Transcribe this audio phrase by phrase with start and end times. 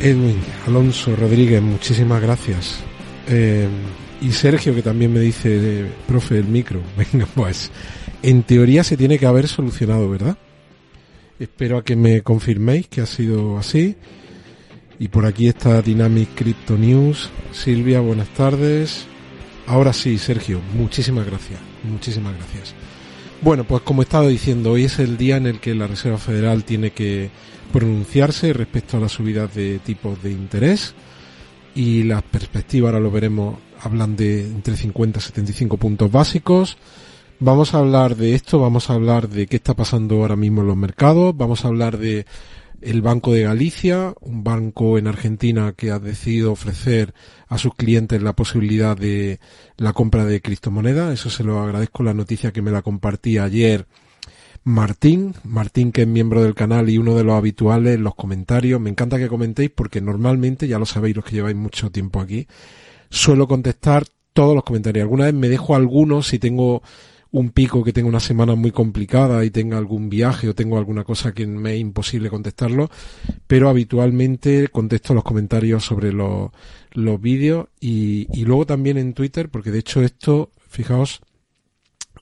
[0.00, 2.78] Edwin, Alonso, Rodríguez, muchísimas gracias.
[3.28, 3.68] Eh,
[4.22, 6.80] y Sergio, que también me dice, profe, el micro.
[6.96, 7.70] Venga, pues,
[8.22, 10.38] en teoría se tiene que haber solucionado, ¿verdad?
[11.38, 13.96] Espero a que me confirméis que ha sido así.
[14.98, 17.30] Y por aquí está Dynamic Crypto News.
[17.52, 19.04] Silvia, buenas tardes.
[19.66, 21.60] Ahora sí, Sergio, muchísimas gracias.
[21.84, 22.74] Muchísimas gracias.
[23.42, 26.18] Bueno, pues como he estado diciendo, hoy es el día en el que la Reserva
[26.18, 27.30] Federal tiene que
[27.72, 30.94] pronunciarse respecto a las subidas de tipos de interés
[31.74, 36.76] y las perspectivas, ahora lo veremos, hablan de entre 50 y 75 puntos básicos.
[37.38, 40.66] Vamos a hablar de esto, vamos a hablar de qué está pasando ahora mismo en
[40.66, 42.26] los mercados, vamos a hablar de
[42.80, 47.14] el Banco de Galicia, un banco en Argentina que ha decidido ofrecer
[47.48, 49.40] a sus clientes la posibilidad de
[49.76, 51.12] la compra de criptomonedas.
[51.12, 53.86] Eso se lo agradezco la noticia que me la compartí ayer
[54.62, 58.80] Martín, Martín que es miembro del canal y uno de los habituales en los comentarios.
[58.80, 62.46] Me encanta que comentéis porque normalmente, ya lo sabéis los que lleváis mucho tiempo aquí,
[63.08, 65.04] suelo contestar todos los comentarios.
[65.04, 66.82] Alguna vez me dejo algunos si tengo
[67.32, 71.04] un pico que tenga una semana muy complicada y tenga algún viaje o tengo alguna
[71.04, 72.90] cosa que me es imposible contestarlo,
[73.46, 76.50] pero habitualmente contesto los comentarios sobre los,
[76.92, 81.20] los vídeos y, y luego también en Twitter, porque de hecho esto, fijaos,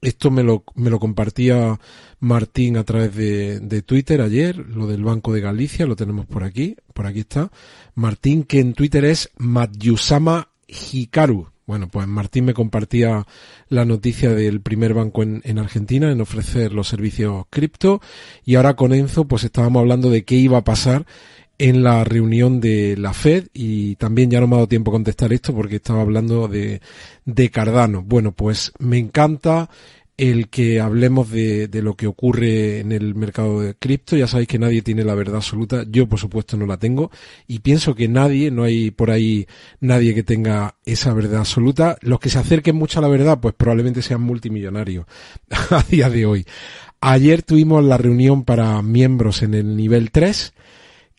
[0.00, 1.78] esto me lo, me lo compartía
[2.20, 6.44] Martín a través de, de, Twitter ayer, lo del Banco de Galicia, lo tenemos por
[6.44, 7.50] aquí, por aquí está.
[7.94, 11.53] Martín, que en Twitter es Matyusama Hikaru.
[11.66, 13.26] Bueno, pues Martín me compartía
[13.68, 18.02] la noticia del primer banco en, en, Argentina en ofrecer los servicios cripto
[18.44, 21.06] y ahora con Enzo pues estábamos hablando de qué iba a pasar
[21.58, 24.94] en la reunión de la Fed y también ya no me ha dado tiempo a
[24.94, 26.80] contestar esto porque estaba hablando de,
[27.24, 28.02] de Cardano.
[28.02, 29.70] Bueno, pues me encanta
[30.16, 34.16] el que hablemos de, de, lo que ocurre en el mercado de cripto.
[34.16, 35.84] Ya sabéis que nadie tiene la verdad absoluta.
[35.88, 37.10] Yo, por supuesto, no la tengo.
[37.48, 39.46] Y pienso que nadie, no hay por ahí
[39.80, 41.96] nadie que tenga esa verdad absoluta.
[42.00, 45.06] Los que se acerquen mucho a la verdad, pues probablemente sean multimillonarios
[45.70, 46.46] a día de hoy.
[47.00, 50.54] Ayer tuvimos la reunión para miembros en el nivel 3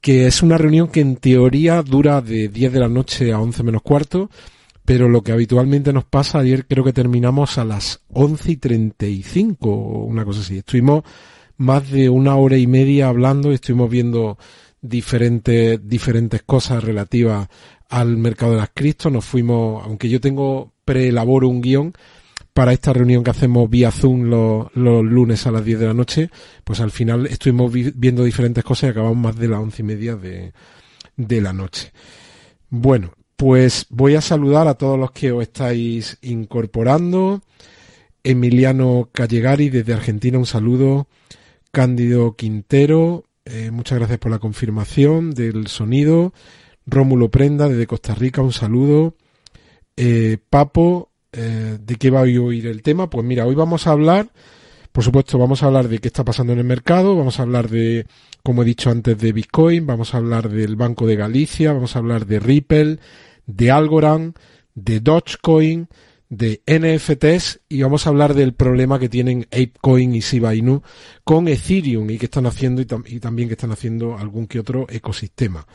[0.00, 3.62] que es una reunión que en teoría dura de 10 de la noche a 11
[3.62, 4.30] menos cuarto,
[4.84, 9.70] pero lo que habitualmente nos pasa, ayer creo que terminamos a las 11 y 35
[9.70, 10.58] o una cosa así.
[10.58, 11.04] Estuvimos
[11.56, 14.38] más de una hora y media hablando y estuvimos viendo
[14.80, 17.48] diferentes, diferentes cosas relativas
[17.88, 19.10] al mercado de las cripto.
[19.10, 21.92] Nos fuimos, aunque yo tengo preelaboro un guion,
[22.52, 25.94] para esta reunión que hacemos vía Zoom los, los, lunes a las 10 de la
[25.94, 26.30] noche,
[26.64, 29.84] pues al final estuvimos vi viendo diferentes cosas y acabamos más de las once y
[29.84, 30.52] media de,
[31.16, 31.92] de la noche.
[32.68, 37.40] Bueno, pues voy a saludar a todos los que os estáis incorporando.
[38.22, 41.08] Emiliano Callegari desde Argentina, un saludo.
[41.72, 46.34] Cándido Quintero, eh, muchas gracias por la confirmación del sonido.
[46.84, 49.14] Rómulo Prenda desde Costa Rica, un saludo.
[49.96, 53.08] Eh, Papo, eh, ¿de qué va a oír el tema?
[53.08, 54.28] Pues mira, hoy vamos a hablar,
[54.92, 57.70] por supuesto, vamos a hablar de qué está pasando en el mercado, vamos a hablar
[57.70, 58.04] de,
[58.42, 62.00] como he dicho antes, de Bitcoin, vamos a hablar del Banco de Galicia, vamos a
[62.00, 62.98] hablar de Ripple,
[63.56, 64.36] de Algorand,
[64.74, 65.88] de Dogecoin,
[66.30, 70.82] de NFTs y vamos a hablar del problema que tienen ApeCoin y Shiba Inu
[71.24, 74.60] con Ethereum y que están haciendo y, tam y también que están haciendo algún que
[74.60, 75.66] otro ecosistema.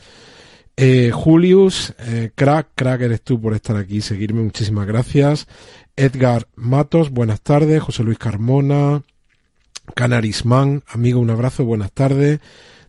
[0.78, 5.46] Eh, Julius, eh, crack, crack eres tú por estar aquí, seguirme, muchísimas gracias.
[5.94, 7.82] Edgar Matos, buenas tardes.
[7.82, 9.02] José Luis Carmona,
[9.94, 12.40] Canarisman, amigo, un abrazo, buenas tardes.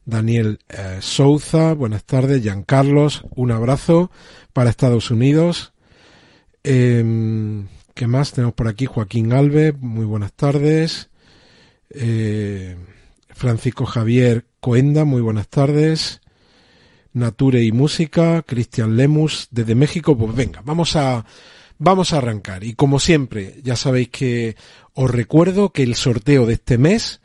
[0.07, 2.41] Daniel eh, Souza, buenas tardes.
[2.65, 4.09] Carlos, un abrazo
[4.53, 5.73] para Estados Unidos.
[6.63, 7.03] Eh,
[7.93, 8.85] ¿Qué más tenemos por aquí?
[8.85, 11.09] Joaquín Alves, muy buenas tardes.
[11.89, 12.77] Eh,
[13.31, 16.21] Francisco Javier Coenda, muy buenas tardes.
[17.11, 21.25] Nature y Música, Cristian Lemus desde México, pues venga, vamos a,
[21.79, 22.63] vamos a arrancar.
[22.63, 24.55] Y como siempre, ya sabéis que
[24.93, 27.19] os recuerdo que el sorteo de este mes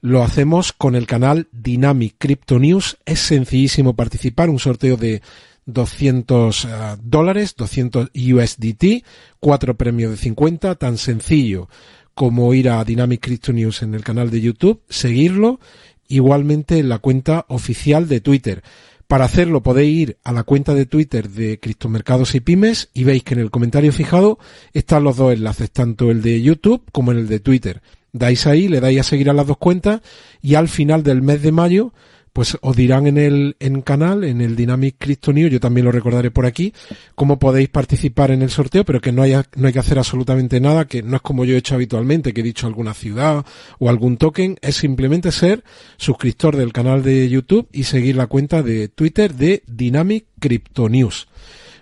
[0.00, 2.98] lo hacemos con el canal Dynamic Crypto News.
[3.04, 5.22] Es sencillísimo participar, un sorteo de
[5.66, 6.68] 200 uh,
[7.02, 9.04] dólares, 200 USDT,
[9.40, 11.68] cuatro premios de 50, tan sencillo
[12.14, 15.60] como ir a Dynamic Crypto News en el canal de YouTube, seguirlo,
[16.08, 18.64] igualmente en la cuenta oficial de Twitter.
[19.06, 23.22] Para hacerlo podéis ir a la cuenta de Twitter de Criptomercados y Pymes y veis
[23.22, 24.38] que en el comentario fijado
[24.72, 27.82] están los dos enlaces, tanto el de YouTube como el de Twitter.
[28.12, 30.00] Dais ahí, le dais a seguir a las dos cuentas
[30.40, 31.92] y al final del mes de mayo
[32.38, 35.90] pues os dirán en el en canal, en el Dynamic Crypto News, yo también lo
[35.90, 36.72] recordaré por aquí,
[37.16, 40.60] cómo podéis participar en el sorteo, pero que no, haya, no hay que hacer absolutamente
[40.60, 43.44] nada, que no es como yo he hecho habitualmente, que he dicho alguna ciudad
[43.80, 45.64] o algún token, es simplemente ser
[45.96, 51.26] suscriptor del canal de YouTube y seguir la cuenta de Twitter de Dynamic Crypto News.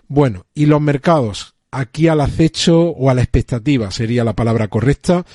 [0.09, 5.27] Bueno, y los mercados, aquí al acecho o a la expectativa sería la palabra correcta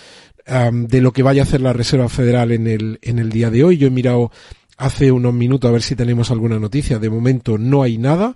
[0.45, 3.63] de lo que vaya a hacer la Reserva Federal en el, en el día de
[3.63, 3.77] hoy.
[3.77, 4.31] Yo he mirado
[4.77, 6.99] hace unos minutos a ver si tenemos alguna noticia.
[6.99, 8.35] De momento no hay nada.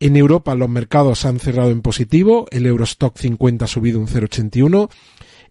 [0.00, 2.46] En Europa los mercados han cerrado en positivo.
[2.50, 4.90] El Eurostock 50 ha subido un 0,81.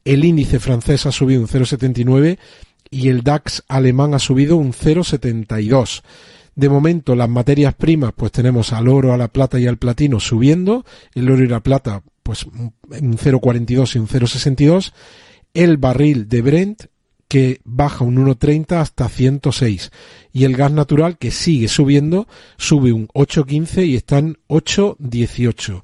[0.06, 2.38] El índice francés ha subido un 0,79
[2.90, 6.02] y el DAX alemán ha subido un 0,72.
[6.56, 10.20] De momento las materias primas pues tenemos al oro, a la plata y al platino
[10.20, 10.86] subiendo.
[11.16, 14.94] El oro y la plata pues un 0,42 y un 0,62
[15.54, 16.84] el barril de Brent
[17.28, 19.92] que baja un 1,30 hasta 106
[20.32, 22.28] y el gas natural que sigue subiendo
[22.58, 25.82] sube un 8,15 y está en 8,18.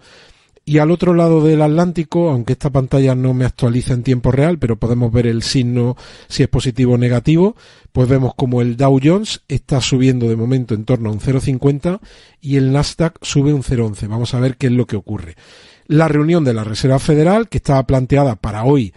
[0.63, 4.60] Y al otro lado del Atlántico, aunque esta pantalla no me actualiza en tiempo real,
[4.60, 7.56] pero podemos ver el signo si es positivo o negativo,
[7.92, 12.00] pues vemos como el Dow Jones está subiendo de momento en torno a un 0,50
[12.42, 14.07] y el Nasdaq sube un 0,11.
[14.07, 15.36] Vamos a ver qué es lo que ocurre.
[15.88, 18.94] La reunión de la Reserva Federal, que estaba planteada para hoy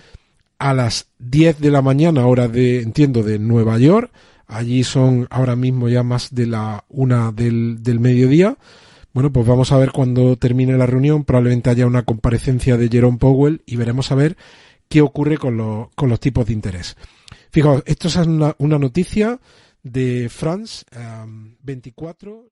[0.62, 4.12] a las 10 de la mañana, hora de, entiendo, de Nueva York.
[4.46, 8.56] Allí son ahora mismo ya más de la una del, del mediodía.
[9.12, 11.24] Bueno, pues vamos a ver cuando termine la reunión.
[11.24, 14.36] Probablemente haya una comparecencia de Jerome Powell y veremos a ver
[14.88, 16.96] qué ocurre con, los con los tipos de interés.
[17.50, 19.40] Fijaos, esto es una, una noticia
[19.82, 20.84] de France
[21.62, 22.32] 24.
[22.32, 22.48] Um,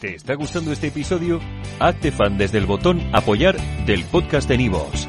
[0.00, 1.40] ¿Te está gustando este episodio?
[1.80, 3.56] Hazte fan desde el botón apoyar
[3.86, 5.08] del podcast de Nivos.